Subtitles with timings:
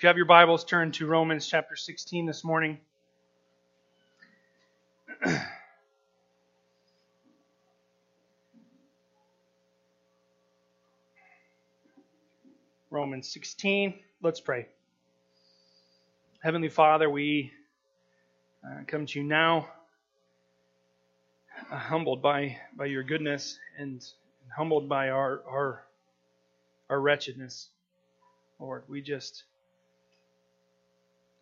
[0.00, 2.78] If you have your Bibles, turn to Romans chapter 16 this morning.
[12.90, 13.92] Romans 16.
[14.22, 14.68] Let's pray.
[16.42, 17.52] Heavenly Father, we
[18.64, 19.68] uh, come to you now,
[21.70, 24.02] uh, humbled by, by your goodness and,
[24.56, 25.84] humbled by our, our,
[26.88, 27.68] our wretchedness.
[28.58, 29.44] Lord, we just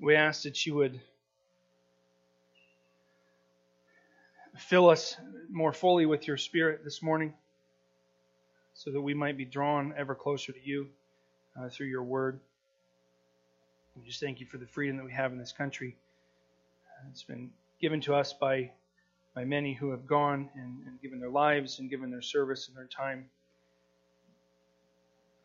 [0.01, 1.01] we ask that you would
[4.57, 5.17] fill us
[5.51, 7.33] more fully with your spirit this morning
[8.75, 10.89] so that we might be drawn ever closer to you
[11.59, 12.39] uh, through your word.
[13.97, 15.97] We just thank you for the freedom that we have in this country.
[17.11, 18.71] It's been given to us by
[19.35, 22.77] by many who have gone and, and given their lives and given their service and
[22.77, 23.27] their time.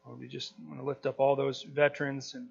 [0.06, 2.48] Lord, we just want to lift up all those veterans and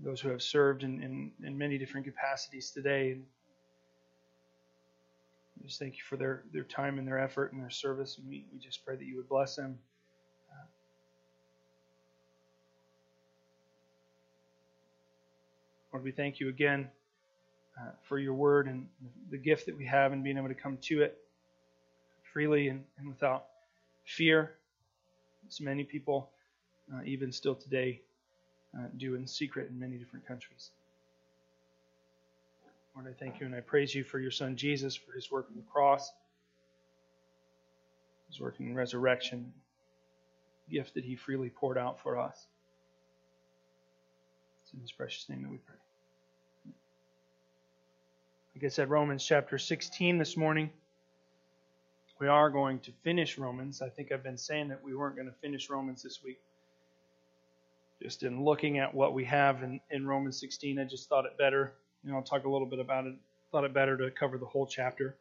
[0.00, 3.18] those who have served in, in, in many different capacities today.
[5.60, 8.28] We just thank you for their, their time and their effort and their service, and
[8.28, 9.78] we, we just pray that you would bless them.
[15.92, 16.88] Lord, we thank you again
[17.78, 18.86] uh, for your word and
[19.30, 21.18] the gift that we have in being able to come to it
[22.32, 23.44] freely and, and without
[24.04, 24.54] fear,
[25.46, 26.30] as many people,
[26.94, 28.00] uh, even still today,
[28.76, 30.70] uh, do in secret in many different countries.
[32.94, 35.46] Lord, I thank you and I praise you for your Son Jesus, for his work
[35.50, 36.10] on the cross,
[38.28, 39.52] his work in resurrection,
[40.70, 42.46] gift that he freely poured out for us.
[44.62, 45.76] It's in his precious name that we pray.
[48.54, 50.70] Like I said, Romans chapter 16 this morning.
[52.20, 53.82] We are going to finish Romans.
[53.82, 56.38] I think I've been saying that we weren't going to finish Romans this week.
[58.02, 61.38] Just in looking at what we have in, in Romans 16, I just thought it
[61.38, 61.72] better.
[62.02, 63.14] You know, I'll talk a little bit about it.
[63.52, 65.14] Thought it better to cover the whole chapter.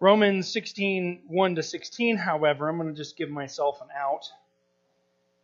[0.00, 4.30] Romans 16, 1 to 16, however, I'm going to just give myself an out,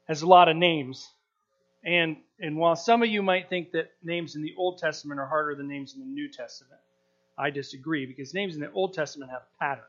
[0.07, 1.11] has a lot of names.
[1.85, 5.27] And, and while some of you might think that names in the Old Testament are
[5.27, 6.81] harder than names in the New Testament,
[7.37, 9.85] I disagree because names in the Old Testament have a pattern,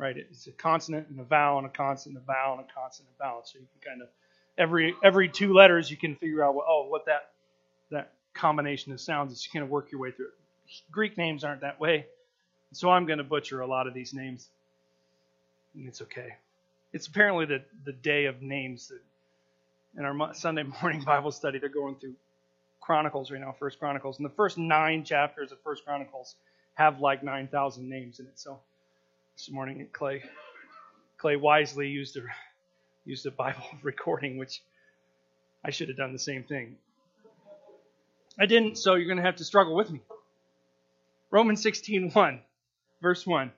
[0.00, 0.16] right?
[0.16, 3.10] It's a consonant and a vowel and a consonant and a vowel and a consonant
[3.10, 3.42] and a vowel.
[3.44, 4.08] So you can kind of
[4.56, 7.30] every every two letters you can figure out what oh what that
[7.90, 9.44] that combination of sounds is.
[9.44, 10.32] You kind of work your way through it.
[10.90, 12.06] Greek names aren't that way,
[12.72, 14.48] so I'm going to butcher a lot of these names.
[15.76, 16.36] It's okay.
[16.92, 19.00] It's apparently the the day of names that
[19.98, 22.14] in our Sunday morning Bible study they're going through
[22.80, 26.34] Chronicles right now, First Chronicles, and the first nine chapters of First Chronicles
[26.74, 28.38] have like 9,000 names in it.
[28.38, 28.58] So
[29.40, 30.22] this morning, Clay
[31.16, 32.20] Clay wisely used a
[33.06, 34.62] used a Bible recording, which
[35.64, 36.76] I should have done the same thing.
[38.38, 40.02] I didn't, so you're going to have to struggle with me.
[41.30, 42.40] Romans 16:1,
[43.00, 43.50] verse 1.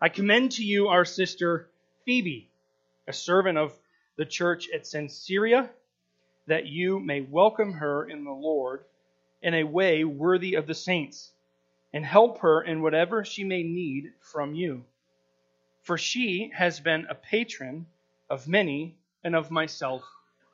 [0.00, 1.68] I commend to you our sister
[2.04, 2.48] Phoebe,
[3.08, 3.76] a servant of
[4.16, 5.68] the church at Cenchrea,
[6.46, 8.84] that you may welcome her in the Lord
[9.42, 11.32] in a way worthy of the saints
[11.96, 14.84] and help her in whatever she may need from you.
[15.80, 17.86] For she has been a patron
[18.28, 20.04] of many and of myself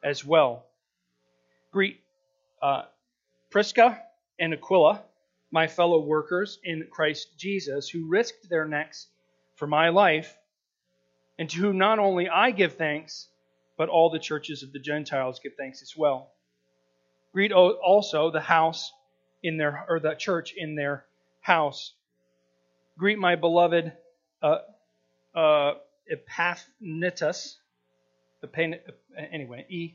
[0.05, 0.65] as well.
[1.73, 1.99] Greet
[2.63, 2.83] uh,
[3.51, 4.01] Prisca
[4.39, 5.03] and Aquila,
[5.51, 9.09] my fellow workers in Christ Jesus, who risked their necks
[9.57, 10.39] for my life,
[11.41, 13.27] and to whom not only I give thanks,
[13.77, 16.31] but all the churches of the Gentiles give thanks as well.
[17.33, 18.93] Greet also the house
[19.43, 21.05] in their or the church in their
[21.43, 21.93] house.
[22.99, 23.93] Greet my beloved
[24.43, 24.59] uh,
[25.35, 25.75] uh,
[26.11, 27.59] Epaphroditus.
[29.33, 29.95] Anyway, E.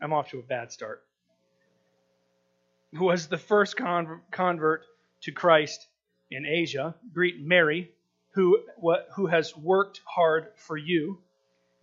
[0.00, 1.02] I'm off to a bad start.
[2.94, 3.76] Who was the first
[4.30, 4.84] convert
[5.22, 5.86] to Christ
[6.30, 6.94] in Asia?
[7.12, 7.90] Greet Mary,
[8.34, 11.18] who what, who has worked hard for you.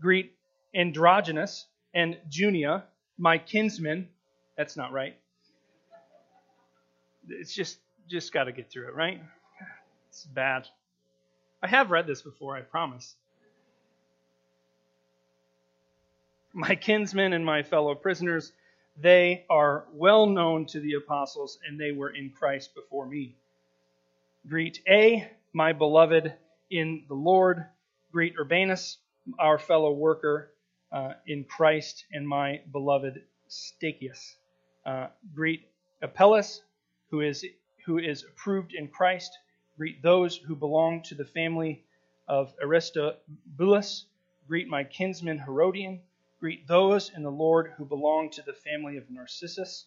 [0.02, 0.34] Greet
[0.76, 2.84] Androgenus and Junia,
[3.18, 4.10] my kinsmen.
[4.58, 5.18] That's not right
[7.30, 7.80] it's just
[8.10, 9.22] just got to get through it, right?
[10.10, 10.68] It's bad.
[11.62, 13.16] I have read this before, I promise.
[16.54, 18.52] My kinsmen and my fellow prisoners,
[19.02, 23.36] they are well known to the apostles, and they were in Christ before me.
[24.48, 26.34] Greet A, my beloved
[26.70, 27.66] in the Lord.
[28.12, 28.98] Greet Urbanus,
[29.40, 30.52] our fellow worker
[30.92, 34.36] uh, in Christ, and my beloved Stachius.
[34.86, 35.62] Uh, greet
[36.02, 36.62] Apelles,
[37.14, 37.46] who is
[37.86, 39.38] who is approved in Christ.
[39.78, 41.86] Greet those who belong to the family
[42.28, 44.08] of Aristobulus.
[44.48, 46.02] Greet my kinsman Herodion.
[46.40, 49.86] Greet those in the Lord who belong to the family of Narcissus.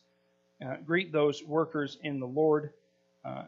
[0.64, 2.70] Uh, greet those workers in the Lord.
[3.24, 3.46] Uh,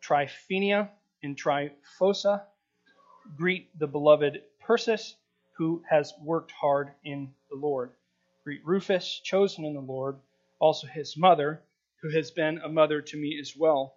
[0.00, 0.88] Tryphenia
[1.22, 2.44] and Tryphosa.
[3.36, 5.16] Greet the beloved Persis,
[5.58, 7.90] who has worked hard in the Lord.
[8.44, 10.16] Greet Rufus, chosen in the Lord,
[10.58, 11.62] also his mother,
[12.02, 13.96] who has been a mother to me as well.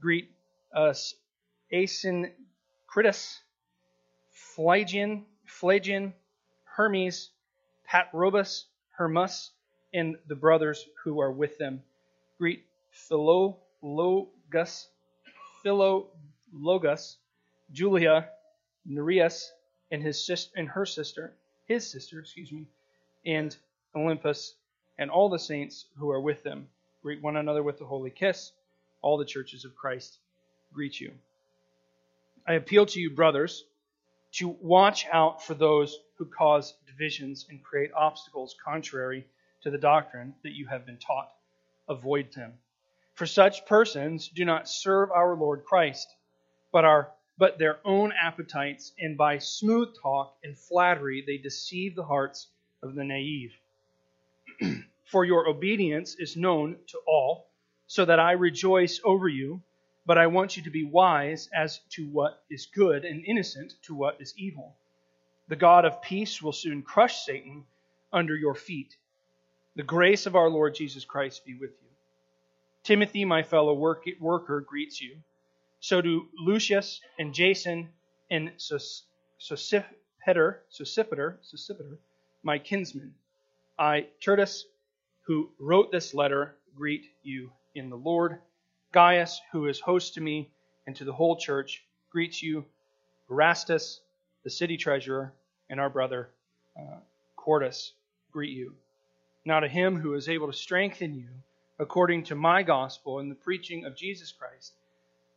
[0.00, 0.30] Greet
[0.74, 1.14] us,
[1.72, 3.40] Asyncritus,
[4.30, 6.12] Phlegon, Phlegon,
[6.64, 7.30] Hermes,
[7.88, 9.50] Patrobas, Hermas,
[9.92, 11.82] and the brothers who are with them.
[12.38, 14.86] Greet Philologus,
[15.64, 17.16] Philologus,
[17.72, 18.28] Julia,
[18.84, 19.52] Nereus,
[19.90, 21.34] and his sister, and her sister,
[21.66, 22.66] his sister, excuse me,
[23.26, 23.56] and
[23.94, 24.54] Olympas,
[24.98, 26.68] and all the saints who are with them.
[27.02, 28.52] Greet one another with a holy kiss.
[29.00, 30.18] All the churches of Christ
[30.72, 31.12] greet you.
[32.46, 33.64] I appeal to you, brothers,
[34.32, 39.26] to watch out for those who cause divisions and create obstacles contrary
[39.62, 41.32] to the doctrine that you have been taught.
[41.88, 42.54] Avoid them.
[43.14, 46.08] For such persons do not serve our Lord Christ,
[46.72, 52.04] but are but their own appetites, and by smooth talk and flattery they deceive the
[52.04, 52.48] hearts
[52.82, 53.52] of the naive.
[55.04, 57.48] For your obedience is known to all,
[57.86, 59.62] so that I rejoice over you.
[60.04, 63.94] But I want you to be wise as to what is good and innocent to
[63.94, 64.74] what is evil.
[65.48, 67.64] The God of peace will soon crush Satan
[68.12, 68.96] under your feet.
[69.76, 71.88] The grace of our Lord Jesus Christ be with you.
[72.82, 75.16] Timothy, my fellow work, worker, greets you.
[75.80, 77.88] So do Lucius and Jason
[78.30, 79.84] and Sosipater,
[80.70, 81.98] Sosipater, Sosipater,
[82.42, 83.14] my kinsmen.
[83.78, 84.64] I, Tertus,
[85.22, 88.38] who wrote this letter, greet you in the Lord.
[88.92, 90.50] Gaius, who is host to me
[90.86, 92.64] and to the whole church, greets you.
[93.30, 94.00] Erastus,
[94.44, 95.32] the city treasurer,
[95.70, 96.30] and our brother
[96.78, 96.98] uh,
[97.36, 97.92] Quartus
[98.32, 98.74] greet you.
[99.44, 101.28] Now to him who is able to strengthen you
[101.78, 104.74] according to my gospel and the preaching of Jesus Christ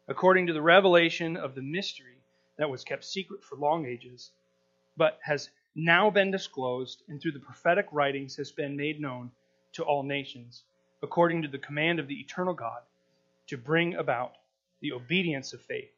[0.08, 2.18] according to the revelation of the mystery
[2.58, 4.32] that was kept secret for long ages,
[4.98, 9.32] but has now been disclosed and through the prophetic writings has been made known
[9.76, 10.64] to all nations,
[11.04, 12.82] according to the command of the eternal God,
[13.48, 14.34] to bring about
[14.82, 15.92] the obedience of faith.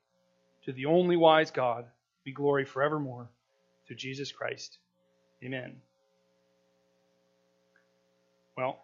[0.65, 1.85] To the only wise God
[2.23, 3.29] be glory forevermore
[3.85, 4.77] through Jesus Christ.
[5.43, 5.77] Amen.
[8.57, 8.79] Well,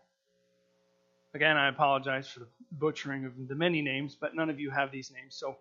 [1.34, 4.92] again, I apologize for the butchering of the many names, but none of you have
[4.92, 5.36] these names.
[5.36, 5.58] So,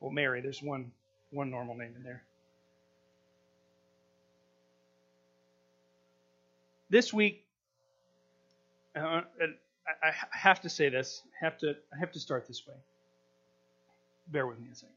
[0.00, 0.90] well, Mary, there's one
[1.30, 2.22] one normal name in there.
[6.90, 7.41] This week,
[8.94, 9.22] Uh,
[9.86, 11.22] I have to say this.
[11.40, 11.70] I have to.
[11.92, 12.74] I have to start this way.
[14.28, 14.94] Bear with me a second.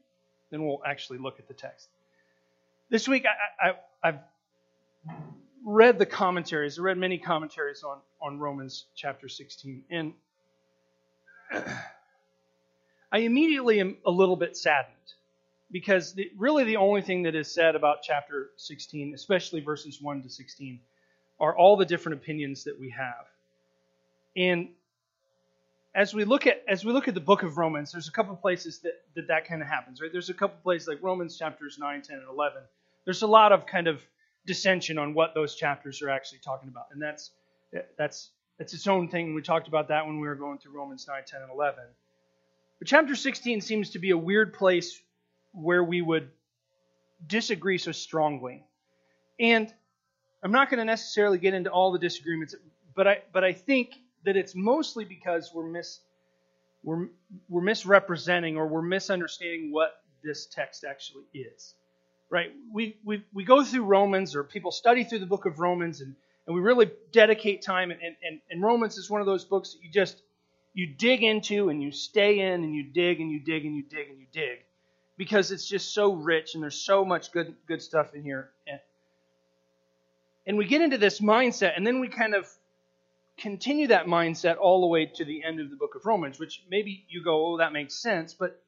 [0.50, 1.88] Then we'll actually look at the text.
[2.88, 4.18] This week, I, I, I've
[5.64, 6.78] read the commentaries.
[6.78, 10.12] I read many commentaries on on Romans chapter 16, and
[13.12, 14.94] I immediately am a little bit saddened
[15.70, 20.22] because the, really the only thing that is said about chapter 16, especially verses 1
[20.22, 20.80] to 16,
[21.40, 23.26] are all the different opinions that we have.
[24.36, 24.68] And
[25.94, 28.36] as we look at as we look at the book of Romans, there's a couple
[28.36, 30.12] places that that, that kind of happens, right?
[30.12, 32.62] There's a couple places like Romans chapters 9, 10, and 11.
[33.04, 34.02] There's a lot of kind of
[34.46, 37.30] dissension on what those chapters are actually talking about, and that's
[37.96, 39.34] that's it's its own thing.
[39.34, 41.84] We talked about that when we were going through Romans 9, 10, and 11.
[42.78, 45.00] But chapter 16 seems to be a weird place
[45.52, 46.30] where we would
[47.26, 48.64] disagree so strongly.
[49.40, 49.72] And
[50.42, 52.54] I'm not going to necessarily get into all the disagreements,
[52.94, 53.94] but I but I think
[54.26, 56.00] that it's mostly because we're mis
[56.82, 57.08] we're
[57.48, 61.74] we're misrepresenting or we're misunderstanding what this text actually is.
[62.28, 62.52] Right?
[62.72, 66.14] We we we go through Romans or people study through the book of Romans and
[66.46, 67.90] and we really dedicate time.
[67.90, 70.20] And, and, and Romans is one of those books that you just
[70.74, 73.82] you dig into and you stay in and you dig and you dig and you
[73.82, 74.58] dig and you dig
[75.16, 78.50] because it's just so rich and there's so much good good stuff in here.
[78.66, 78.80] And,
[80.46, 82.48] and we get into this mindset and then we kind of
[83.38, 86.62] continue that mindset all the way to the end of the book of Romans, which
[86.70, 88.62] maybe you go, oh, that makes sense, but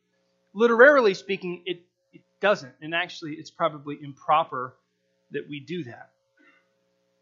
[0.52, 1.82] literarily speaking, it,
[2.12, 2.74] it doesn't.
[2.80, 4.74] And actually, it's probably improper
[5.30, 6.10] that we do that.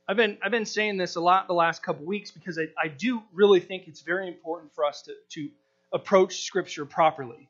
[0.09, 2.89] I've been I've been saying this a lot the last couple weeks because I, I
[2.89, 5.49] do really think it's very important for us to, to
[5.93, 7.49] approach Scripture properly.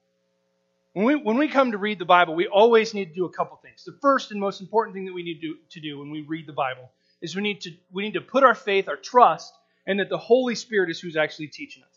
[0.94, 3.30] When we, when we come to read the Bible, we always need to do a
[3.30, 3.84] couple things.
[3.84, 6.46] The first and most important thing that we need to, to do when we read
[6.46, 9.52] the Bible is we need to we need to put our faith, our trust,
[9.86, 11.96] and that the Holy Spirit is who's actually teaching us.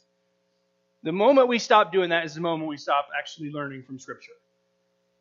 [1.03, 4.33] The moment we stop doing that is the moment we stop actually learning from Scripture.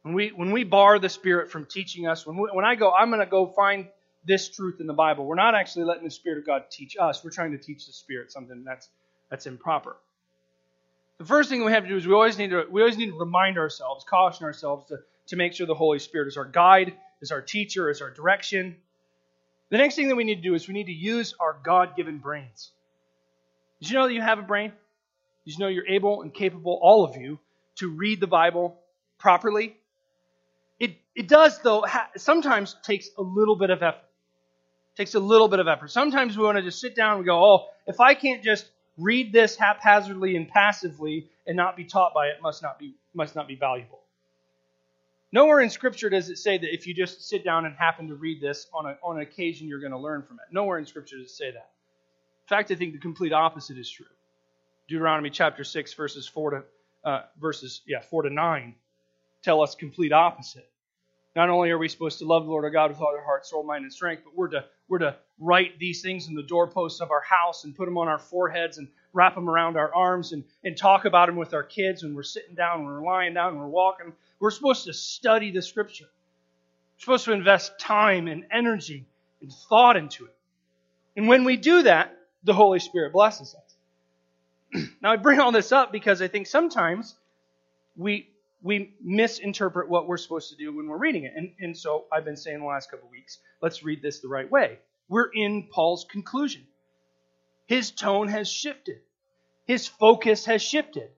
[0.02, 2.92] When we when we bar the Spirit from teaching us, when we, when I go,
[2.92, 3.88] I'm going to go find
[4.24, 5.24] this truth in the Bible.
[5.24, 7.22] We're not actually letting the Spirit of God teach us.
[7.22, 8.88] We're trying to teach the Spirit something that's
[9.30, 9.96] that's improper.
[11.18, 13.10] The first thing we have to do is we always need to we always need
[13.10, 14.98] to remind ourselves, caution ourselves to,
[15.28, 18.76] to make sure the Holy Spirit is our guide, is our teacher, is our direction.
[19.70, 22.18] The next thing that we need to do is we need to use our God-given
[22.18, 22.70] brains.
[23.80, 24.72] Did you know that you have a brain?
[25.44, 27.38] Did you know you're able and capable, all of you,
[27.76, 28.78] to read the Bible
[29.18, 29.76] properly?
[30.80, 34.04] It, it does, though, ha- sometimes takes a little bit of effort.
[34.96, 35.90] Takes a little bit of effort.
[35.90, 39.32] Sometimes we want to just sit down and go, oh, if I can't just read
[39.32, 43.46] this haphazardly and passively and not be taught by it, must not be, must not
[43.46, 43.97] be valuable.
[45.30, 48.14] Nowhere in Scripture does it say that if you just sit down and happen to
[48.14, 50.52] read this on, a, on an occasion, you're going to learn from it.
[50.52, 51.70] Nowhere in Scripture does it say that.
[52.44, 54.06] In fact, I think the complete opposite is true.
[54.88, 56.62] Deuteronomy chapter 6, verses 4 to,
[57.04, 58.74] uh, verses, yeah, 4 to 9
[59.42, 60.68] tell us complete opposite.
[61.38, 63.46] Not only are we supposed to love the Lord our God with all our heart,
[63.46, 67.00] soul, mind, and strength, but we're to, we're to write these things in the doorposts
[67.00, 70.32] of our house and put them on our foreheads and wrap them around our arms
[70.32, 73.34] and, and talk about them with our kids when we're sitting down, when we're lying
[73.34, 74.12] down, when we're walking.
[74.40, 76.06] We're supposed to study the Scripture.
[76.06, 79.06] We're supposed to invest time and energy
[79.40, 80.34] and thought into it.
[81.16, 83.54] And when we do that, the Holy Spirit blesses
[84.74, 84.88] us.
[85.00, 87.14] now, I bring all this up because I think sometimes
[87.96, 88.28] we
[88.62, 91.32] we misinterpret what we're supposed to do when we're reading it.
[91.36, 94.50] And, and so I've been saying the last couple weeks, let's read this the right
[94.50, 94.78] way.
[95.08, 96.62] We're in Paul's conclusion.
[97.66, 98.98] His tone has shifted.
[99.66, 101.10] His focus has shifted.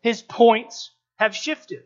[0.00, 1.82] His points have shifted.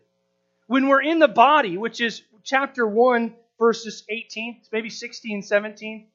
[0.67, 6.07] When we're in the body, which is chapter 1, verses 18, maybe 16, 17,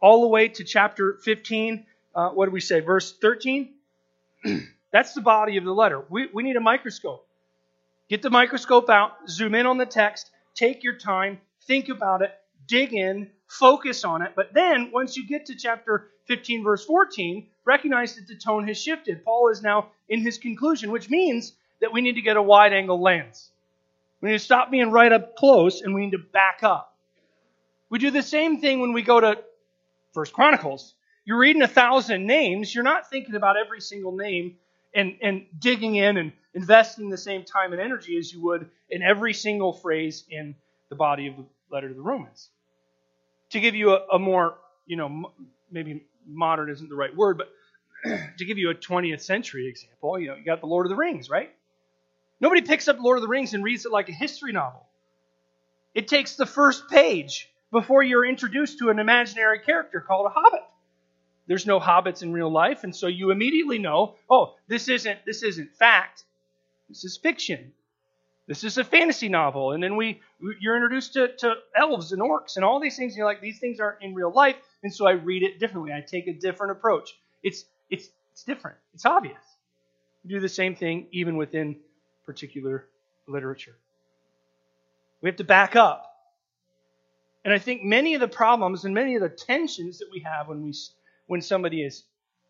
[0.00, 3.70] all the way to chapter 15, uh, what do we say, verse 13?
[4.92, 6.02] That's the body of the letter.
[6.08, 7.26] We, we need a microscope.
[8.10, 11.38] Get the microscope out, zoom in on the text, take your time,
[11.68, 12.32] think about it,
[12.66, 14.32] dig in, focus on it.
[14.34, 18.82] But then, once you get to chapter 15, verse 14, recognize that the tone has
[18.82, 19.24] shifted.
[19.24, 22.72] Paul is now in his conclusion, which means that we need to get a wide
[22.72, 23.52] angle lens.
[24.20, 26.96] We need to stop being right up close and we need to back up.
[27.90, 29.38] We do the same thing when we go to
[30.14, 30.94] First Chronicles.
[31.24, 34.56] You're reading a thousand names, you're not thinking about every single name
[34.92, 39.02] and, and digging in and investing the same time and energy as you would in
[39.02, 40.54] every single phrase in
[40.88, 42.48] the body of the letter to the Romans.
[43.50, 45.32] To give you a, a more, you know,
[45.70, 47.50] maybe modern isn't the right word, but
[48.38, 50.96] to give you a 20th century example, you know, you got the Lord of the
[50.96, 51.50] Rings, right?
[52.40, 54.86] Nobody picks up Lord of the Rings and reads it like a history novel.
[55.94, 60.62] It takes the first page before you're introduced to an imaginary character called a hobbit.
[61.46, 65.42] There's no hobbits in real life, and so you immediately know, oh, this isn't this
[65.42, 66.24] isn't fact.
[66.90, 67.72] This is fiction.
[68.48, 69.72] This is a fantasy novel.
[69.72, 70.20] And then we
[70.60, 73.12] you're introduced to, to elves and orcs and all these things.
[73.12, 74.56] And you're like, these things aren't in real life.
[74.82, 75.92] And so I read it differently.
[75.92, 77.16] I take a different approach.
[77.44, 78.76] It's it's it's different.
[78.92, 79.40] It's obvious.
[80.24, 81.76] We do the same thing even within
[82.26, 82.88] particular
[83.28, 83.76] literature.
[85.22, 86.06] We have to back up.
[87.44, 90.48] And I think many of the problems and many of the tensions that we have
[90.48, 90.74] when we
[91.28, 92.02] when somebody is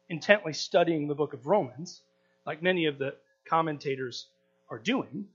[0.09, 2.01] intently studying the book of Romans,
[2.47, 3.15] like many of the
[3.51, 4.29] commentators
[4.71, 5.27] are doing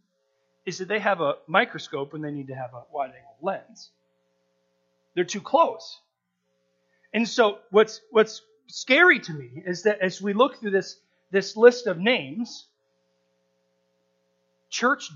[0.65, 3.91] is that they have a microscope when they need to have a wide angle lens.
[5.13, 5.99] They're too close.
[7.13, 10.97] And so what's what's scary to me is that as we look through this
[11.29, 12.65] this list of names,
[14.69, 15.09] church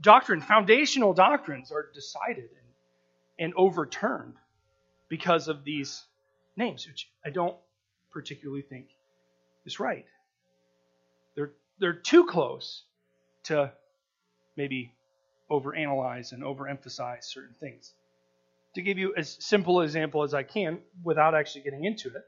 [0.00, 2.48] doctrine, foundational doctrines are decided
[3.38, 4.34] and, and overturned
[5.08, 6.02] because of these
[6.56, 7.56] names, which I don't
[8.10, 8.86] particularly think
[9.66, 10.06] is right.
[11.34, 12.84] They're they're too close
[13.44, 13.72] to
[14.56, 14.92] maybe
[15.50, 17.92] overanalyze and overemphasize certain things.
[18.74, 22.24] To give you as simple an example as I can without actually getting into it,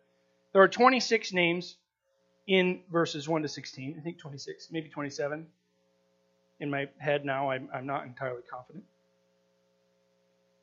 [0.52, 1.76] there are 26 names
[2.47, 3.97] in verses 1 to 16.
[3.99, 5.47] I think 26, maybe 27.
[6.61, 8.85] In my head now, I'm, I'm not entirely confident.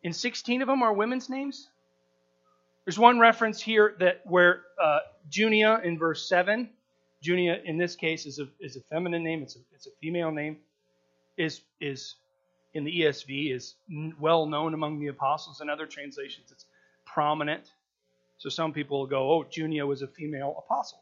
[0.04, 1.68] In 16 of them are women's names.
[2.86, 6.70] There's one reference here that where uh, Junia in verse 7
[7.22, 9.44] Junia, in this case, is a, is a feminine name.
[9.44, 10.58] It's a, it's a female name.
[11.38, 12.16] Is is
[12.74, 13.76] in the ESV is
[14.20, 15.62] well known among the apostles.
[15.62, 16.66] In other translations, it's
[17.06, 17.72] prominent.
[18.38, 21.02] So some people will go, "Oh, Junia was a female apostle."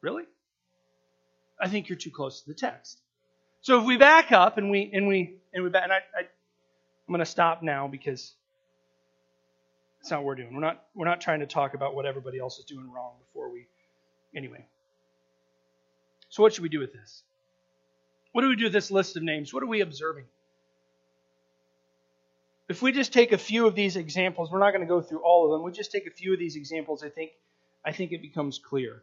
[0.00, 0.24] Really?
[1.60, 2.98] I think you're too close to the text.
[3.60, 6.20] So if we back up and we and we and we back, and I, I
[6.20, 8.32] I'm going to stop now because
[10.02, 10.52] that's not what we're doing.
[10.52, 13.48] We're not we're not trying to talk about what everybody else is doing wrong before
[13.52, 13.68] we
[14.34, 14.66] anyway.
[16.28, 17.22] So what should we do with this?
[18.32, 19.54] What do we do with this list of names?
[19.54, 20.24] What are we observing?
[22.68, 25.20] If we just take a few of these examples, we're not going to go through
[25.20, 25.62] all of them.
[25.62, 27.30] We just take a few of these examples, I think
[27.84, 29.02] I think it becomes clear.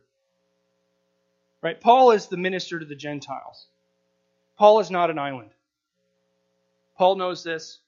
[1.61, 1.79] Right?
[1.79, 3.67] Paul is the minister to the Gentiles.
[4.57, 5.51] Paul is not an island.
[6.97, 7.79] Paul knows this,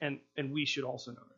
[0.00, 1.35] and, and we should also know this.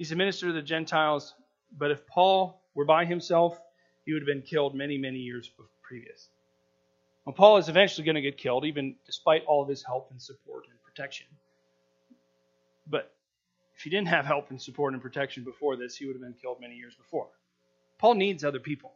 [0.00, 1.34] He's a minister to the Gentiles,
[1.76, 3.60] but if Paul were by himself,
[4.06, 5.50] he would have been killed many, many years
[5.82, 6.30] previous.
[7.26, 10.22] Well, Paul is eventually going to get killed, even despite all of his help and
[10.22, 11.26] support and protection.
[12.86, 13.12] But
[13.76, 16.32] if he didn't have help and support and protection before this, he would have been
[16.40, 17.28] killed many years before.
[17.98, 18.94] Paul needs other people.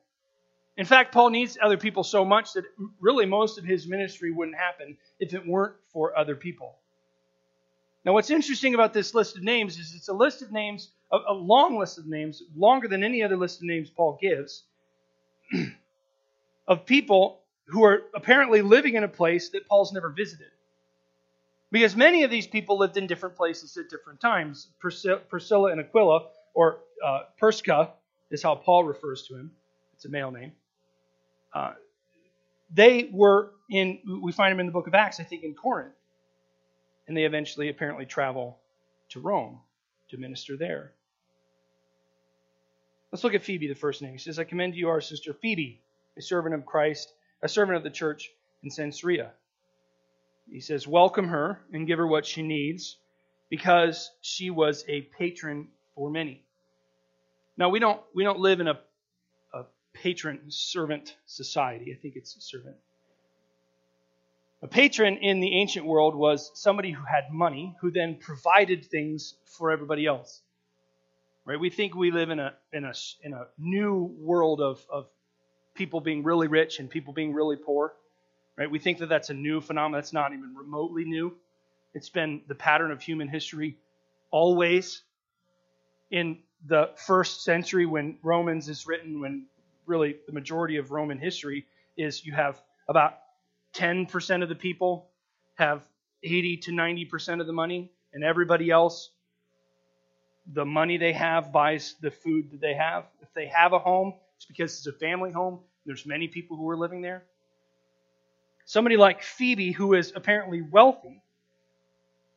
[0.79, 2.65] In fact, Paul needs other people so much that
[2.99, 6.79] really most of his ministry wouldn't happen if it weren't for other people.
[8.05, 11.33] Now, what's interesting about this list of names is it's a list of names, a,
[11.33, 14.65] long list of names, longer than any other list of names Paul gives,
[16.69, 20.49] of people who are apparently living in a place that Paul's never visited.
[21.73, 24.69] Because many of these people lived in different places at different times.
[24.79, 27.21] Priscilla and Aquila, or uh,
[28.31, 29.51] is how Paul refers to him.
[29.95, 30.53] It's a male name.
[31.55, 31.73] Uh,
[32.73, 35.95] they were in, we find them in the book of Acts, I think, in Corinth.
[37.07, 38.59] And they eventually apparently travel
[39.11, 39.61] to Rome
[40.11, 40.93] to minister there.
[43.13, 44.13] Let's look at Phoebe, the first name.
[44.13, 45.81] He says, I commend you our sister Phoebe,
[46.17, 48.31] a servant of Christ, a servant of the church
[48.63, 49.31] in Cenchrea.
[50.51, 52.97] He says, Welcome her and give her what she needs,
[53.51, 56.43] because she was a patron for many.
[57.57, 58.81] Now we don't we don't live in a
[59.95, 61.95] patron servant society.
[61.97, 62.77] I think it's a servant.
[64.65, 69.35] A patron in the ancient world was somebody who had money who then provided things
[69.45, 70.41] for everybody else.
[71.45, 71.61] Right?
[71.61, 75.07] We think we live in a in a in a new world of of
[75.75, 77.93] people being really rich and people being really poor.
[78.57, 78.71] Right?
[78.71, 80.01] We think that that's a new phenomenon.
[80.01, 81.37] That's not even remotely new.
[81.93, 83.77] It's been the pattern of human history
[84.31, 85.03] always.
[86.11, 89.45] In the first century, when Romans is written, when
[89.85, 91.67] really the majority of Roman history
[91.99, 93.19] is you have about
[93.75, 95.11] 10% of the people
[95.57, 95.83] have
[96.23, 99.11] 80 to 90% of the money, and everybody else,
[100.53, 103.05] the money they have buys the food that they have.
[103.23, 105.61] If they have a home, it's because it's a family home.
[105.87, 107.25] There's many people who are living there.
[108.65, 111.21] Somebody like Phoebe, who is apparently wealthy,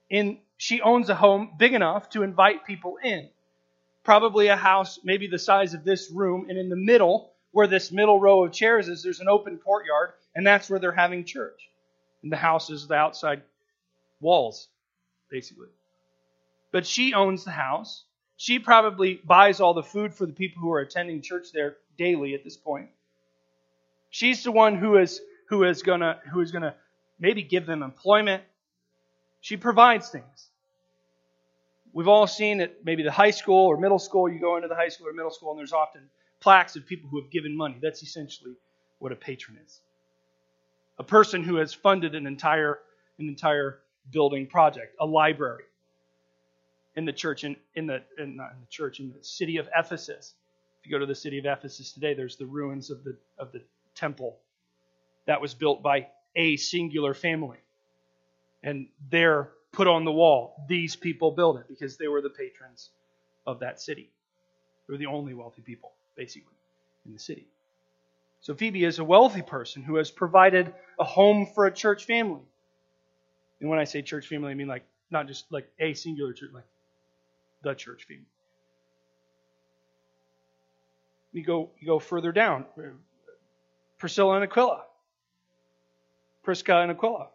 [0.09, 3.29] in she owns a home big enough to invite people in.
[4.03, 7.91] Probably a house maybe the size of this room, and in the middle where this
[7.91, 11.69] middle row of chairs is, there's an open courtyard, and that's where they're having church.
[12.23, 13.41] And the house is the outside
[14.19, 14.67] walls,
[15.29, 15.69] basically.
[16.71, 18.03] But she owns the house.
[18.35, 22.33] She probably buys all the food for the people who are attending church there daily
[22.35, 22.89] at this point.
[24.09, 26.75] She's the one who is who is gonna who is gonna
[27.19, 28.43] maybe give them employment.
[29.41, 30.49] She provides things.
[31.93, 34.29] We've all seen at maybe the high school or middle school.
[34.29, 36.01] You go into the high school or middle school, and there's often
[36.39, 37.77] plaques of people who have given money.
[37.81, 38.55] That's essentially
[38.99, 39.81] what a patron is.
[40.99, 42.79] A person who has funded an entire
[43.19, 43.79] an entire
[44.11, 45.63] building project, a library
[46.95, 49.67] in the church in, in the in, not in the church in the city of
[49.75, 50.33] Ephesus.
[50.79, 53.51] If you go to the city of Ephesus today, there's the ruins of the of
[53.51, 53.61] the
[53.95, 54.37] temple
[55.25, 57.57] that was built by a singular family.
[58.63, 60.55] And they're put on the wall.
[60.67, 62.89] These people built it because they were the patrons
[63.45, 64.09] of that city.
[64.87, 66.55] They were the only wealthy people basically,
[67.05, 67.47] in the city.
[68.41, 72.41] So Phoebe is a wealthy person who has provided a home for a church family.
[73.61, 76.49] And when I say church family, I mean like not just like a singular church,
[76.53, 76.65] like
[77.63, 78.25] the church family.
[81.31, 82.65] You go, you go further down.
[83.97, 84.83] Priscilla and Aquila.
[86.43, 87.27] Prisca and Aquila.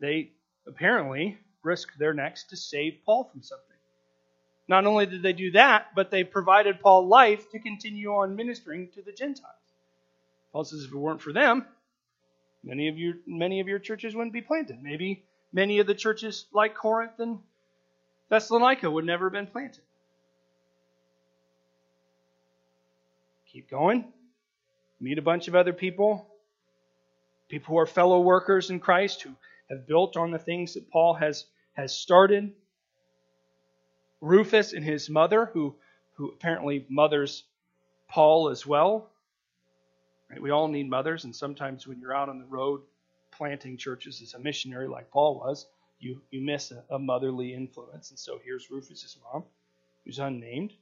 [0.00, 0.32] They
[0.66, 3.75] apparently risked their necks to save Paul from something.
[4.68, 8.88] Not only did they do that, but they provided Paul life to continue on ministering
[8.94, 9.52] to the Gentiles.
[10.52, 11.66] Paul says if it weren't for them,
[12.64, 14.82] many of your many of your churches wouldn't be planted.
[14.82, 17.38] Maybe many of the churches like Corinth and
[18.28, 19.82] Thessalonica would never have been planted.
[23.52, 24.04] Keep going.
[25.00, 26.26] Meet a bunch of other people,
[27.48, 29.30] people who are fellow workers in Christ who
[29.70, 32.52] have built on the things that Paul has, has started.
[34.26, 35.74] Rufus and his mother, who,
[36.14, 37.44] who apparently mothers
[38.08, 39.08] Paul as well.
[40.30, 40.42] Right?
[40.42, 42.82] We all need mothers, and sometimes when you're out on the road
[43.30, 45.66] planting churches as a missionary like Paul was,
[46.00, 48.10] you, you miss a, a motherly influence.
[48.10, 49.44] And so here's Rufus's mom,
[50.04, 50.72] who's unnamed,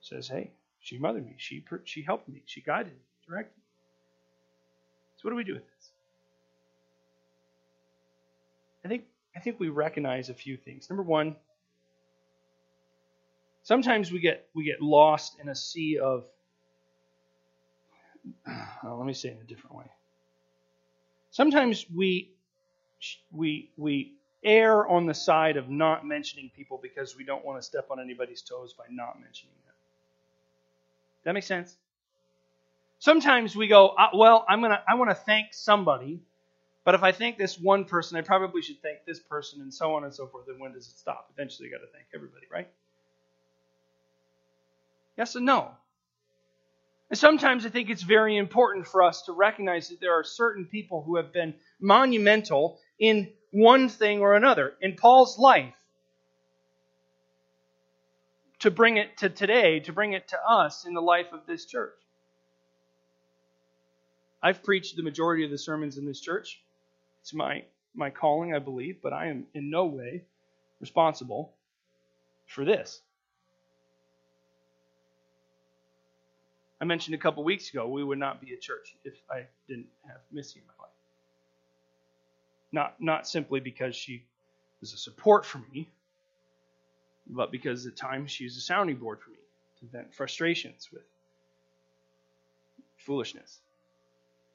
[0.00, 1.34] says, Hey, she mothered me.
[1.38, 2.42] She, she helped me.
[2.46, 3.62] She guided me, directed me.
[5.16, 5.90] So what do we do with this?
[8.84, 9.04] I think
[9.38, 10.90] I think we recognize a few things.
[10.90, 11.36] Number one,
[13.62, 16.24] sometimes we get we get lost in a sea of
[18.82, 19.84] let me say it in a different way.
[21.30, 22.32] Sometimes we
[23.30, 27.62] we we err on the side of not mentioning people because we don't want to
[27.64, 29.74] step on anybody's toes by not mentioning them.
[31.22, 31.76] That makes sense?
[32.98, 36.22] Sometimes we go, uh, well, I'm gonna I want to thank somebody,
[36.88, 39.94] but if I thank this one person, I probably should thank this person, and so
[39.94, 40.48] on and so forth.
[40.48, 41.30] And when does it stop?
[41.34, 42.66] Eventually, you got to thank everybody, right?
[45.14, 45.72] Yes and no.
[47.10, 50.64] And sometimes I think it's very important for us to recognize that there are certain
[50.64, 55.74] people who have been monumental in one thing or another in Paul's life.
[58.60, 61.66] To bring it to today, to bring it to us in the life of this
[61.66, 61.92] church.
[64.42, 66.62] I've preached the majority of the sermons in this church.
[67.22, 70.24] It's my, my calling, I believe, but I am in no way
[70.80, 71.52] responsible
[72.46, 73.00] for this.
[76.80, 79.88] I mentioned a couple weeks ago we would not be a church if I didn't
[80.06, 80.92] have Missy in my life.
[82.70, 84.22] Not not simply because she
[84.80, 85.88] was a support for me,
[87.26, 89.38] but because at times she was a sounding board for me
[89.80, 91.02] to vent frustrations with
[92.96, 93.58] foolishness.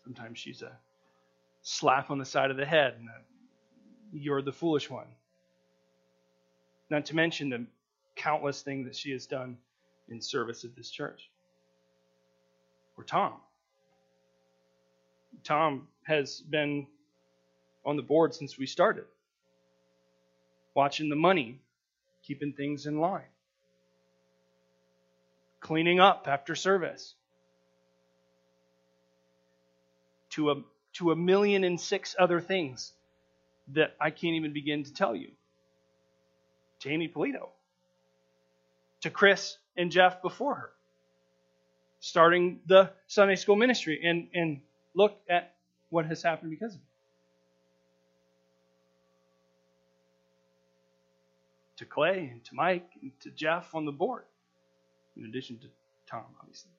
[0.04, 0.72] Sometimes she's a
[1.64, 3.10] slap on the side of the head and
[4.12, 5.08] you're the foolish one.
[6.90, 7.66] Not to mention the
[8.16, 9.58] countless things that she has done
[10.10, 11.30] in service of this church
[12.98, 13.34] or Tom.
[15.44, 16.86] Tom has been
[17.86, 19.06] on the board since we started,
[20.76, 21.60] watching the money,
[22.24, 23.24] keeping things in line,
[25.60, 27.16] cleaning up after service.
[30.32, 30.56] To a,
[30.94, 32.94] to a million and six other things
[33.70, 35.32] that I can't even begin to tell you.
[36.82, 37.50] To Amy Polito.
[39.02, 40.70] To Chris and Jeff before her
[42.04, 44.02] starting the Sunday school ministry.
[44.04, 44.60] And, and
[44.94, 45.56] look at
[45.90, 46.88] what has happened because of it.
[51.78, 54.24] To Clay and to Mike and to Jeff on the board,
[55.18, 55.68] in addition to
[56.08, 56.72] Tom, obviously.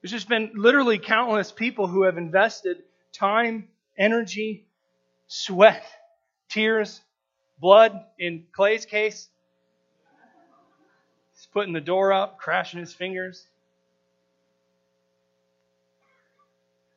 [0.00, 2.82] There's just been literally countless people who have invested
[3.12, 4.64] time, energy,
[5.26, 5.84] sweat,
[6.48, 7.00] tears,
[7.60, 8.00] blood.
[8.18, 9.28] In Clay's case,
[11.34, 13.46] he's putting the door up, crashing his fingers.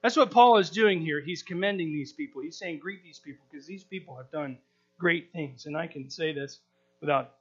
[0.01, 1.21] That's what Paul is doing here.
[1.21, 2.41] He's commending these people.
[2.41, 4.57] He's saying, greet these people because these people have done
[4.99, 5.65] great things.
[5.65, 6.59] And I can say this
[6.99, 7.31] without,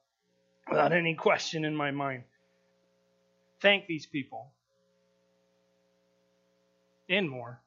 [0.68, 2.22] without any question in my mind.
[3.60, 4.46] Thank these people.
[7.12, 7.60] And more.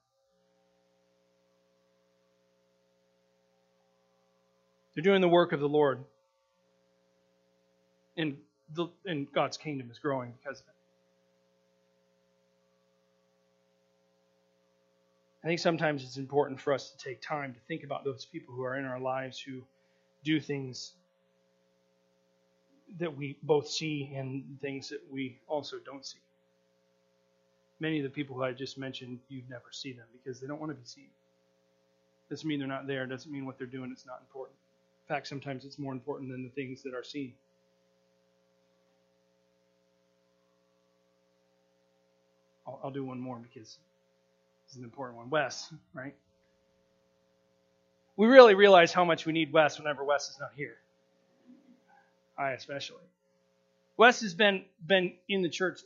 [4.96, 6.04] They're doing the work of the Lord.
[8.18, 8.38] And,
[8.74, 10.74] the, and God's kingdom is growing because of it.
[15.44, 18.56] I think sometimes it's important for us to take time to think about those people
[18.56, 19.62] who are in our lives who
[20.24, 20.94] do things
[22.98, 26.18] that we both see and things that we also don't see.
[27.80, 30.60] Many of the people who I just mentioned, you'd never see them because they don't
[30.60, 31.10] want to be seen.
[32.30, 34.58] Doesn't mean they're not there, doesn't mean what they're doing is not important.
[35.08, 37.34] In fact, sometimes it's more important than the things that are seen.
[42.66, 43.78] I'll, I'll do one more because
[44.70, 45.30] is an important one.
[45.30, 46.16] Wes, right?
[48.18, 50.78] We really realize how much we need Wes whenever Wes is not here.
[52.38, 52.98] I especially.
[53.98, 55.82] Wes has been been in the church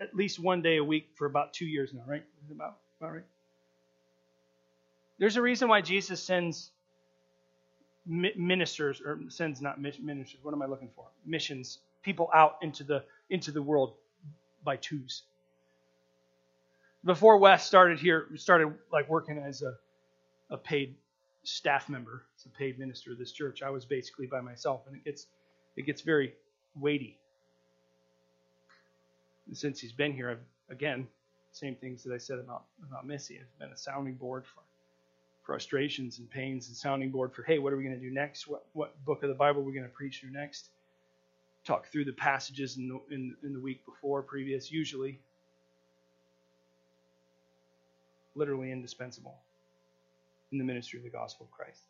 [0.00, 2.24] at least one day a week for about two years now, right?
[2.50, 3.24] About, about right.
[5.18, 6.70] There's a reason why Jesus sends
[8.06, 10.38] ministers or sends not ministers.
[10.42, 11.06] What am I looking for?
[11.24, 13.94] Missions people out into the into the world
[14.62, 15.22] by twos
[17.06, 19.74] before Wes started here, started like working as a,
[20.50, 20.96] a paid
[21.44, 24.96] staff member, as a paid minister of this church, I was basically by myself, and
[24.96, 25.26] it gets
[25.76, 26.34] it gets very
[26.74, 27.18] weighty.
[29.52, 31.06] Since he's been here, I've again
[31.52, 33.38] same things that I said about about Missy.
[33.38, 34.60] I've been a sounding board for
[35.44, 38.48] frustrations and pains, and sounding board for hey, what are we going to do next?
[38.48, 40.70] What what book of the Bible are we going to preach through next?
[41.64, 45.20] Talk through the passages in the in, in the week before, previous, usually
[48.34, 49.34] literally indispensable
[50.52, 51.80] in the ministry of the gospel of Christ.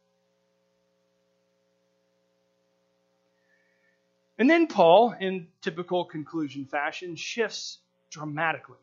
[4.39, 7.79] And then Paul, in typical conclusion fashion, shifts
[8.11, 8.77] dramatically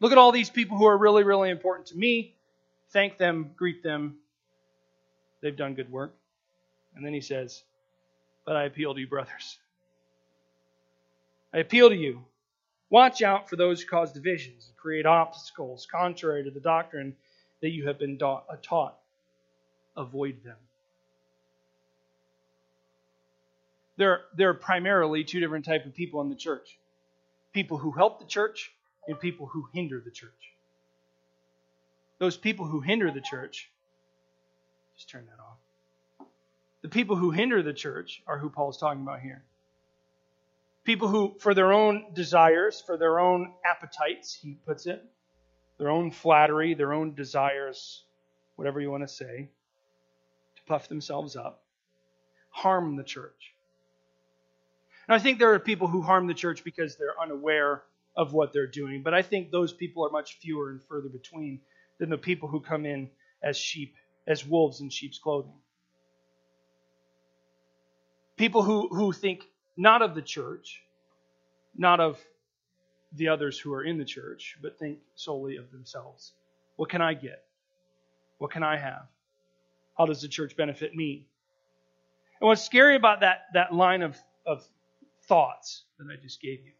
[0.00, 2.34] Look at all these people who are really, really important to me.
[2.90, 4.16] Thank them, greet them.
[5.40, 6.14] They've done good work.
[6.94, 7.62] And then he says,
[8.44, 9.58] But I appeal to you, brothers.
[11.52, 12.24] I appeal to you.
[12.90, 17.16] Watch out for those who cause divisions and create obstacles contrary to the doctrine
[17.62, 18.98] that you have been taught.
[19.96, 20.56] Avoid them.
[23.96, 26.78] There, there are primarily two different types of people in the church
[27.52, 28.70] people who help the church
[29.08, 30.52] and people who hinder the church.
[32.18, 33.70] Those people who hinder the church,
[34.94, 36.28] just turn that off.
[36.82, 39.42] The people who hinder the church are who Paul is talking about here.
[40.84, 45.02] People who, for their own desires, for their own appetites, he puts it,
[45.78, 48.04] their own flattery, their own desires,
[48.56, 49.48] whatever you want to say,
[50.56, 51.64] to puff themselves up,
[52.50, 53.55] harm the church.
[55.08, 57.82] And I think there are people who harm the church because they're unaware
[58.16, 61.60] of what they're doing, but I think those people are much fewer and further between
[61.98, 63.10] than the people who come in
[63.42, 63.94] as sheep,
[64.26, 65.54] as wolves in sheep's clothing.
[68.36, 69.44] People who, who think
[69.76, 70.82] not of the church,
[71.76, 72.18] not of
[73.12, 76.32] the others who are in the church, but think solely of themselves.
[76.76, 77.44] What can I get?
[78.38, 79.06] What can I have?
[79.96, 81.26] How does the church benefit me?
[82.40, 84.16] And what's scary about that, that line of,
[84.46, 84.66] of
[85.28, 86.72] thoughts that I just gave you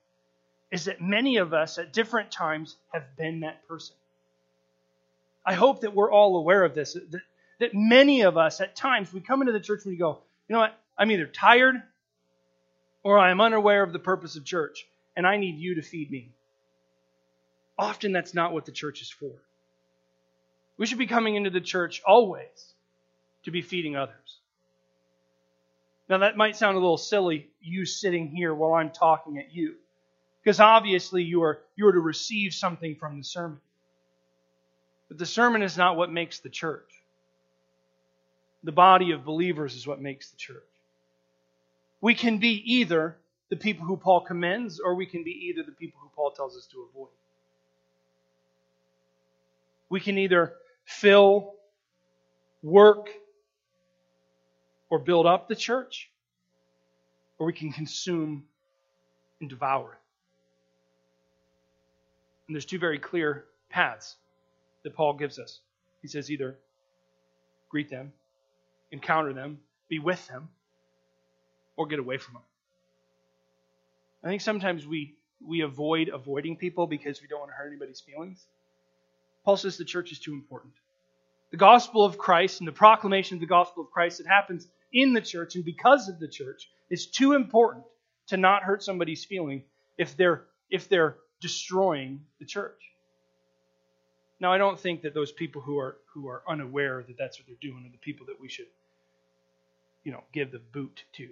[0.71, 3.95] is that many of us at different times have been that person.
[5.45, 7.21] I hope that we're all aware of this, that,
[7.61, 10.55] that many of us at times we come into the church and we go, you
[10.55, 11.77] know what, I'm either tired
[13.05, 16.33] or I'm unaware of the purpose of church and I need you to feed me.
[17.79, 19.31] Often that's not what the church is for.
[20.77, 22.75] We should be coming into the church always
[23.45, 24.39] to be feeding others.
[26.09, 29.75] Now, that might sound a little silly, you sitting here while I'm talking at you,
[30.43, 33.61] because obviously you are, you are to receive something from the sermon.
[35.09, 36.89] But the sermon is not what makes the church.
[38.63, 40.63] The body of believers is what makes the church.
[42.01, 43.17] We can be either
[43.49, 46.57] the people who Paul commends, or we can be either the people who Paul tells
[46.57, 47.09] us to avoid.
[49.89, 51.55] We can either fill,
[52.63, 53.09] work,
[54.91, 56.11] or build up the church,
[57.39, 58.45] or we can consume
[59.41, 59.99] and devour it.
[62.47, 64.17] And there's two very clear paths
[64.85, 65.61] that Paul gives us.
[66.03, 66.57] He says either
[67.69, 68.13] greet them,
[68.93, 70.49] encounter them, be with them,
[71.77, 72.43] or get away from them.
[74.23, 78.01] I think sometimes we, we avoid avoiding people because we don't want to hurt anybody's
[78.01, 78.47] feelings.
[79.45, 80.73] Paul says the church is too important.
[81.51, 85.13] The gospel of Christ and the proclamation of the gospel of Christ that happens in
[85.13, 87.85] the church and because of the church is too important
[88.29, 89.63] to not hurt somebody's feeling
[89.99, 92.81] if they're if they're destroying the church.
[94.41, 97.47] Now, I don't think that those people who are who are unaware that that's what
[97.47, 98.67] they're doing are the people that we should,
[100.05, 101.29] you know, give the boot to.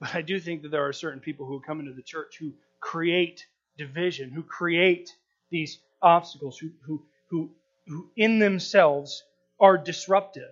[0.00, 2.52] But I do think that there are certain people who come into the church who
[2.80, 5.14] create division, who create
[5.50, 7.50] these obstacles, who who who,
[7.86, 9.22] who in themselves
[9.58, 10.50] are disruptive,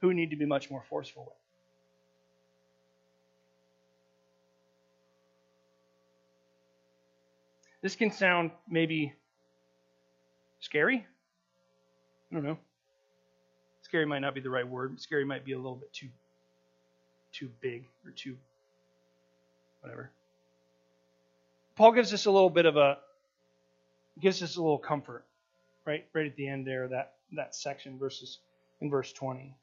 [0.00, 1.34] who need to be much more forceful with.
[7.82, 9.14] This can sound maybe
[10.60, 11.06] scary.
[12.30, 12.58] I don't know.
[13.82, 15.00] Scary might not be the right word.
[15.00, 16.08] Scary might be a little bit too
[17.32, 18.36] too big or too
[19.80, 20.10] whatever.
[21.76, 22.98] Paul gives us a little bit of a
[24.20, 25.24] gives us a little comfort,
[25.86, 26.04] right?
[26.12, 28.38] Right at the end there, that that section verses
[28.80, 29.54] in verse 20.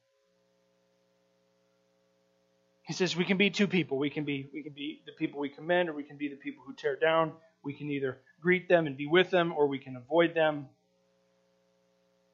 [2.88, 3.98] He says we can be two people.
[3.98, 6.38] We can be we can be the people we commend, or we can be the
[6.38, 7.34] people who tear down.
[7.62, 10.68] We can either greet them and be with them, or we can avoid them.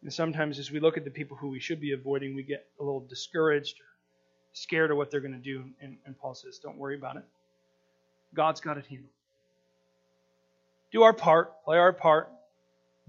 [0.03, 2.67] And sometimes, as we look at the people who we should be avoiding, we get
[2.79, 3.85] a little discouraged or
[4.51, 5.63] scared of what they're going to do.
[5.81, 7.23] And, and Paul says, Don't worry about it.
[8.35, 9.09] God's got it handled.
[10.91, 12.29] Do our part, play our part,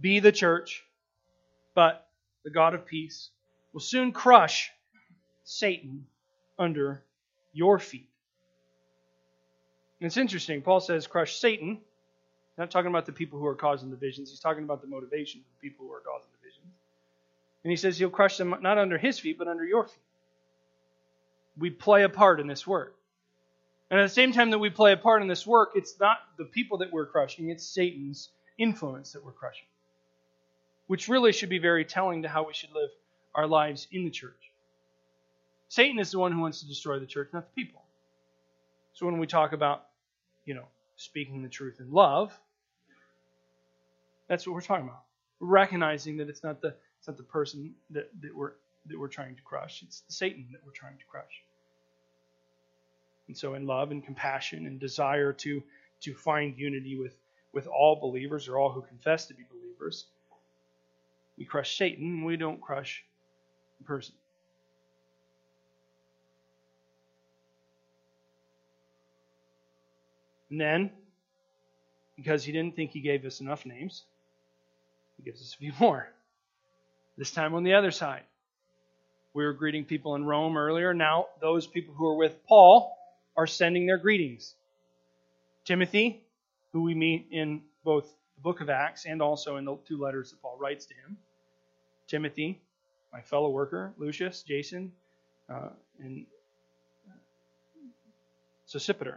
[0.00, 0.82] be the church,
[1.74, 2.06] but
[2.42, 3.28] the God of peace
[3.74, 4.70] will soon crush
[5.44, 6.06] Satan
[6.58, 7.02] under
[7.54, 8.08] your feet.
[10.00, 10.60] And it's interesting.
[10.60, 11.76] Paul says, crush Satan.
[11.76, 14.28] He's not talking about the people who are causing the divisions.
[14.28, 16.66] He's talking about the motivation of the people who are causing the divisions.
[17.62, 19.98] And he says he'll crush them not under his feet, but under your feet.
[21.56, 22.94] We play a part in this work.
[23.90, 26.18] And at the same time that we play a part in this work, it's not
[26.36, 29.66] the people that we're crushing, it's Satan's influence that we're crushing.
[30.86, 32.90] Which really should be very telling to how we should live
[33.34, 34.50] our lives in the church.
[35.68, 37.82] Satan is the one who wants to destroy the church, not the people.
[38.94, 39.86] So when we talk about,
[40.46, 42.32] you know, speaking the truth in love,
[44.28, 45.04] That's what we're talking about.
[45.40, 48.52] Recognizing that it's not the it's not the person that, that we're
[48.86, 49.82] that we're trying to crush.
[49.82, 51.44] It's Satan that we're trying to crush.
[53.28, 55.62] And so in love and compassion and desire to
[56.02, 57.16] to find unity with,
[57.54, 60.06] with all believers or all who confess to be believers,
[61.38, 63.04] we crush Satan, we don't crush
[63.78, 64.14] the person.
[70.54, 70.90] And then,
[72.14, 74.04] because he didn't think he gave us enough names,
[75.16, 76.08] he gives us a few more.
[77.18, 78.22] This time on the other side.
[79.32, 80.94] We were greeting people in Rome earlier.
[80.94, 82.96] Now, those people who are with Paul
[83.36, 84.54] are sending their greetings.
[85.64, 86.22] Timothy,
[86.72, 88.04] who we meet in both
[88.36, 91.16] the book of Acts and also in the two letters that Paul writes to him.
[92.06, 92.62] Timothy,
[93.12, 94.92] my fellow worker, Lucius, Jason,
[95.48, 96.26] uh, and
[98.68, 99.16] Sosipater.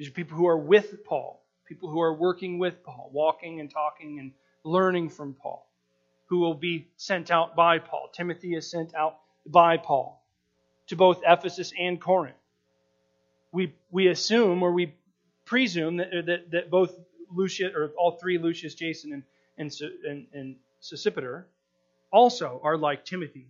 [0.00, 3.70] These are people who are with Paul, people who are working with Paul, walking and
[3.70, 4.32] talking and
[4.64, 5.68] learning from Paul,
[6.30, 8.08] who will be sent out by Paul.
[8.10, 10.24] Timothy is sent out by Paul
[10.86, 12.38] to both Ephesus and Corinth.
[13.52, 14.94] We, we assume or we
[15.44, 16.98] presume that, that, that both
[17.30, 19.22] Lucius, or all three, Lucius, Jason, and,
[19.58, 19.70] and,
[20.08, 21.44] and, and Sosipater,
[22.10, 23.48] also are like Timothy.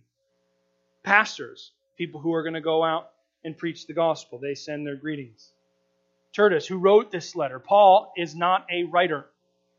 [1.01, 3.09] Pastors, people who are going to go out
[3.45, 5.53] and preach the gospel, they send their greetings.
[6.33, 7.59] Tertius, who wrote this letter.
[7.59, 9.25] Paul is not a writer,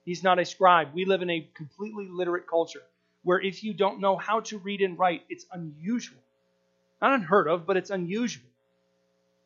[0.05, 0.89] he's not a scribe.
[0.95, 2.83] We live in a completely literate culture
[3.23, 6.19] where if you don't know how to read and write, it's unusual.
[7.01, 8.45] Not unheard of, but it's unusual.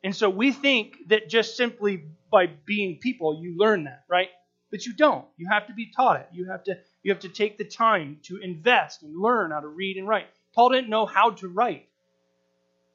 [0.02, 4.28] And so we think that just simply by being people you learn that, right?
[4.70, 5.24] But you don't.
[5.36, 6.28] You have to be taught it.
[6.32, 9.68] You have to you have to take the time to invest and learn how to
[9.68, 10.26] read and write.
[10.54, 11.88] Paul didn't know how to write.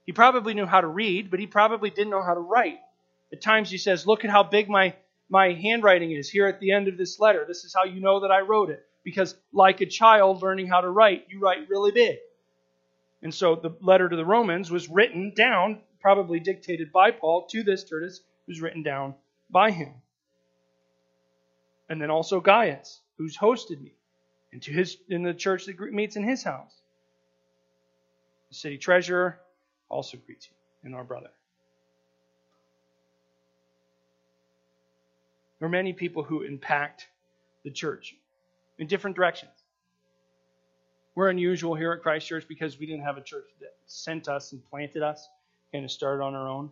[0.06, 2.80] He probably knew how to read, but he probably didn't know how to write.
[3.32, 4.96] At times he says, Look at how big my,
[5.30, 7.46] my handwriting is here at the end of this letter.
[7.48, 8.86] This is how you know that I wrote it.
[9.04, 12.17] Because, like a child learning how to write, you write really big.
[13.24, 17.63] And so the letter to the Romans was written down, probably dictated by Paul to
[17.63, 19.15] this Tertius, who's written down
[19.50, 19.94] by him.
[21.89, 23.94] And then also Gaius, who's hosted me,
[24.52, 26.74] and to his in the church that meets in his house.
[28.50, 29.39] The city treasurer
[29.89, 31.30] also greets you, and our brother.
[35.62, 37.08] There are many people who impact
[37.63, 38.15] the church
[38.80, 39.52] in different directions.
[41.13, 44.54] We're unusual here at Christ Church because we didn't have a church that sent us
[44.54, 45.30] and planted us,
[45.71, 46.71] kind of started on our own.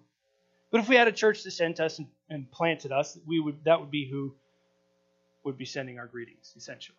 [0.72, 3.64] But if we had a church that sent us and, and planted us, we would
[3.66, 4.34] that would be who
[5.44, 6.98] would be sending our greetings, essentially.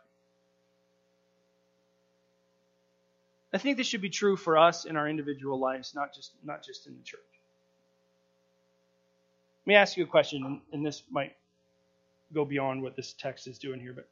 [3.52, 6.64] I think this should be true for us in our individual lives, not just not
[6.64, 7.20] just in the church.
[9.66, 11.34] Let me ask you a question, and this might
[12.32, 14.08] go beyond what this text is doing here, but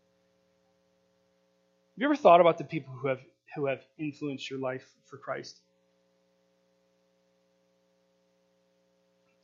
[1.98, 3.20] have you ever thought about the people who have
[3.56, 5.58] who have influenced your life for Christ?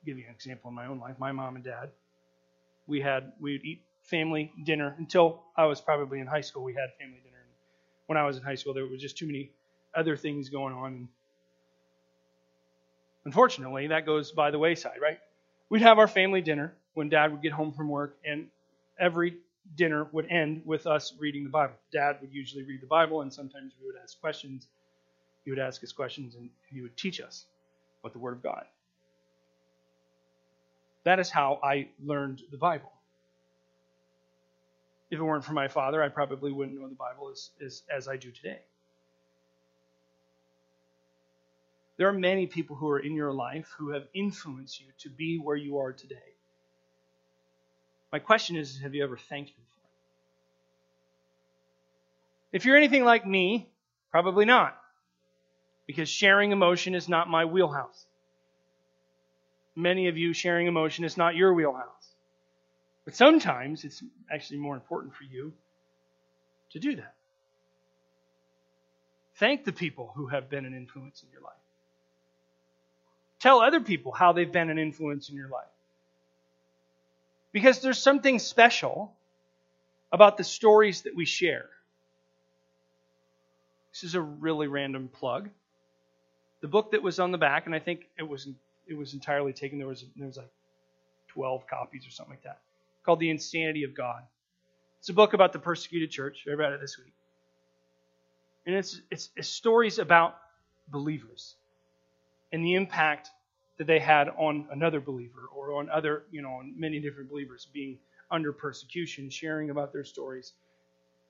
[0.01, 1.19] I'll give you an example in my own life.
[1.19, 1.91] My mom and dad,
[2.87, 6.63] we had we would eat family dinner until I was probably in high school.
[6.63, 7.39] We had family dinner.
[7.41, 7.51] And
[8.07, 9.51] When I was in high school, there was just too many
[9.95, 10.93] other things going on.
[10.93, 11.09] And
[13.25, 15.19] Unfortunately, that goes by the wayside, right?
[15.71, 18.49] We'd have our family dinner when dad would get home from work, and
[18.99, 19.39] every
[19.77, 21.75] dinner would end with us reading the Bible.
[21.93, 24.67] Dad would usually read the Bible, and sometimes we would ask questions.
[25.45, 27.47] He would ask us questions, and he would teach us
[28.03, 28.65] about the Word of God.
[31.05, 32.93] That is how I learned the Bible.
[35.11, 38.09] If it weren't for my father, I probably wouldn't know the Bible as, as, as
[38.09, 38.61] I do today.
[41.97, 45.39] There are many people who are in your life who have influenced you to be
[45.39, 46.34] where you are today.
[48.15, 49.81] My question is have you ever thanked Him for
[52.53, 52.59] it?
[52.59, 53.69] If you're anything like me,
[54.13, 54.79] probably not.
[55.89, 58.07] Because sharing emotion is not my wheelhouse.
[59.75, 62.15] Many of you sharing emotion is not your wheelhouse.
[63.05, 64.01] But sometimes it's
[64.31, 65.53] actually more important for you
[66.71, 67.17] to do that.
[69.41, 71.55] Thank the people who have been an influence in your life.
[73.41, 75.74] Tell other people how they've been an influence in your life.
[77.55, 79.15] Because there's something special
[80.11, 81.71] about the stories that we share.
[83.93, 85.49] This is a really random plug.
[86.63, 88.49] The book that was on the back, and I think it was
[88.89, 89.79] it was entirely taken.
[89.79, 90.51] There was there was like
[91.29, 92.59] 12 copies or something like that,
[93.05, 94.25] called "The Insanity of God."
[94.99, 96.47] It's a book about the persecuted church.
[96.51, 97.15] I read it this week,
[98.67, 100.37] and it's it's, it's stories about
[100.89, 101.55] believers
[102.53, 103.31] and the impact
[103.79, 107.69] that they had on another believer or on other, you know, on many different believers
[107.73, 107.99] being
[108.31, 110.53] under persecution, sharing about their stories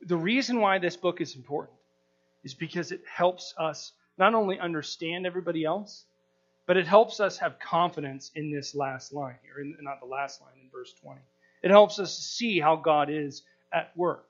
[0.07, 1.79] the reason why this book is important
[2.43, 6.05] is because it helps us not only understand everybody else,
[6.67, 10.41] but it helps us have confidence in this last line here, in, not the last
[10.41, 11.21] line in verse 20.
[11.63, 13.43] It helps us see how God is
[13.73, 14.27] at work.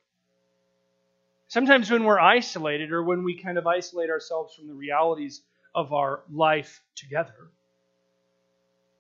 [1.48, 5.42] Sometimes when we're isolated or when we kind of isolate ourselves from the realities
[5.74, 7.50] of our life together,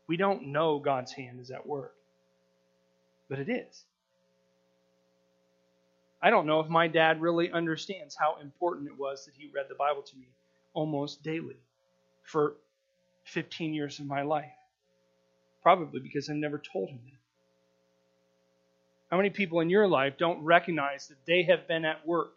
[0.06, 1.94] we don't know God's hand is at work.
[3.28, 3.84] But it is.
[6.22, 9.66] I don't know if my dad really understands how important it was that he read
[9.68, 10.26] the Bible to me
[10.72, 11.56] almost daily
[12.22, 12.54] for
[13.24, 14.52] 15 years of my life.
[15.62, 17.18] Probably because I never told him that.
[19.10, 22.32] How many people in your life don't recognize that they have been at work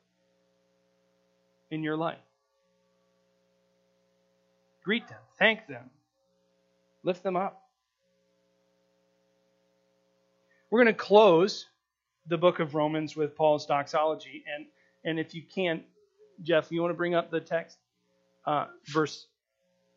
[1.72, 2.18] in your life?
[4.84, 5.90] Greet them, thank them,
[7.08, 7.64] lift them up.
[10.70, 11.66] We're going to close
[12.28, 14.44] the book of Romans with Paul's doxology.
[14.54, 14.66] And,
[15.06, 15.84] and if you can,
[16.44, 17.78] Jeff, you want to bring up the text?
[18.46, 19.28] Uh, verse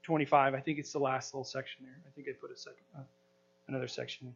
[0.05, 0.55] 25.
[0.55, 1.97] I think it's the last little section there.
[2.07, 3.03] I think I put a second, uh,
[3.67, 4.33] another section.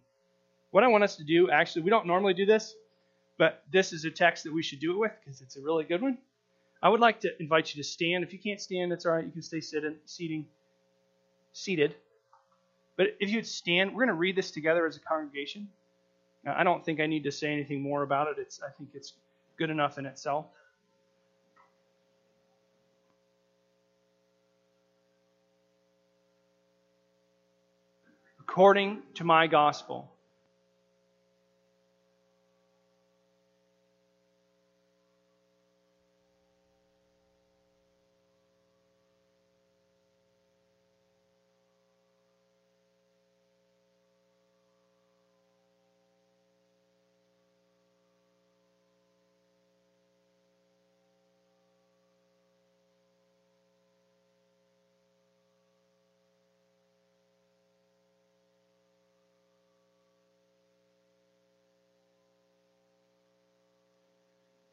[0.72, 2.74] What I want us to do, actually, we don't normally do this,
[3.38, 5.84] but this is a text that we should do it with because it's a really
[5.84, 6.18] good one.
[6.82, 8.24] I would like to invite you to stand.
[8.24, 9.24] If you can't stand, that's all right.
[9.24, 10.46] You can stay sitting, seating,
[11.52, 11.94] seated.
[12.96, 15.68] But if you'd stand, we're going to read this together as a congregation.
[16.46, 18.36] I don't think I need to say anything more about it.
[18.38, 19.14] It's, I think it's
[19.56, 20.46] good enough in itself.
[28.40, 30.13] According to my gospel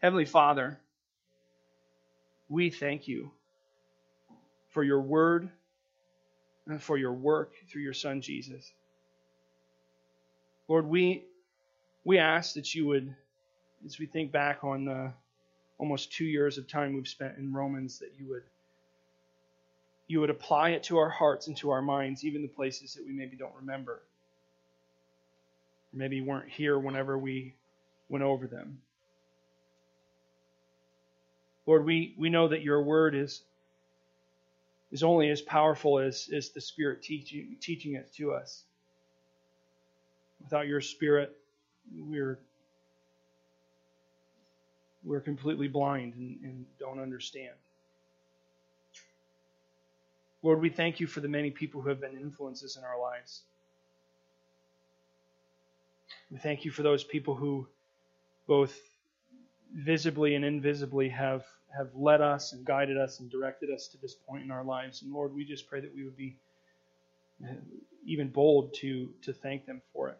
[0.02, 0.80] Heavenly Father,
[2.50, 3.32] we thank you
[4.70, 5.48] for your word
[6.66, 8.72] and for your work through your Son Jesus.
[10.68, 11.26] Lord, we
[12.04, 13.16] we ask that you would,
[13.86, 15.14] as we think back on the
[15.78, 18.44] almost two years of time we've spent in Romans, that you would
[20.08, 23.06] you would apply it to our hearts and to our minds, even the places that
[23.06, 24.02] we maybe don't remember.
[25.94, 27.54] Maybe weren't here whenever we
[28.10, 28.80] went over them.
[31.66, 33.42] Lord, we, we know that your word is,
[34.92, 38.64] is only as powerful as, as the Spirit teaching, teaching it to us.
[40.44, 41.38] Without your Spirit,
[41.96, 42.40] we're,
[45.04, 47.54] we're completely blind and, and don't understand.
[50.44, 53.42] Lord, we thank you for the many people who have been influences in our lives.
[56.32, 57.68] We thank you for those people who
[58.48, 58.76] both
[59.74, 61.46] visibly and invisibly have
[61.76, 65.02] have led us and guided us and directed us to this point in our lives.
[65.02, 66.36] And Lord, we just pray that we would be
[67.44, 67.54] uh,
[68.06, 70.18] even bold to, to thank them for it.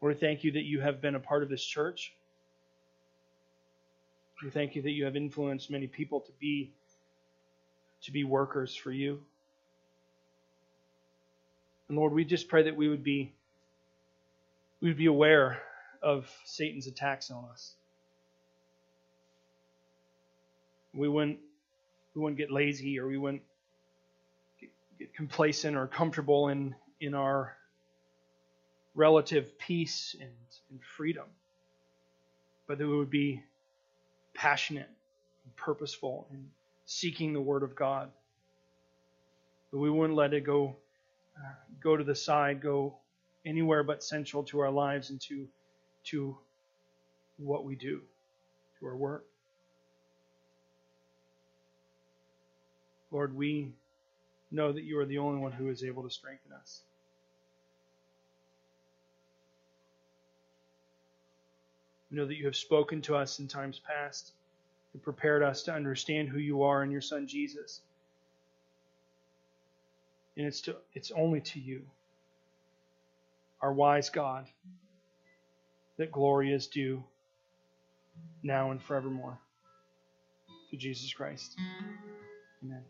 [0.00, 2.12] Lord, thank you that you have been a part of this church.
[4.42, 6.72] We thank you that you have influenced many people to be
[8.02, 9.20] to be workers for you.
[11.88, 13.32] And Lord, we just pray that we would be
[14.80, 15.62] we would be aware
[16.02, 17.74] of Satan's attacks on us.
[20.96, 21.38] we wouldn't
[22.14, 23.42] we wouldn't get lazy or we wouldn't
[24.60, 27.54] get, get complacent or comfortable in in our
[28.94, 30.30] relative peace and,
[30.70, 31.26] and freedom,
[32.66, 33.42] but that we would be
[34.34, 34.88] passionate
[35.44, 36.48] and purposeful in
[36.86, 38.10] seeking the Word of God.
[39.70, 40.76] But we wouldn't let it go
[41.36, 42.96] uh, go to the side, go
[43.44, 45.46] anywhere but central to our lives and to
[46.06, 46.36] to
[47.38, 48.00] what we do,
[48.80, 49.24] to our work.
[53.10, 53.72] Lord, we
[54.50, 56.80] know that you are the only one who is able to strengthen us.
[62.10, 64.32] We know that you have spoken to us in times past
[64.92, 67.80] and prepared us to understand who you are in your Son Jesus.
[70.36, 71.82] And it's, to, it's only to you,
[73.60, 74.46] our wise God,
[75.98, 77.04] that glory is due
[78.42, 79.38] now and forevermore.
[80.70, 81.56] To Jesus Christ.
[82.64, 82.82] Amen.